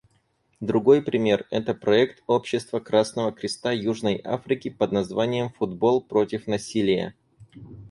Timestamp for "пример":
1.03-1.45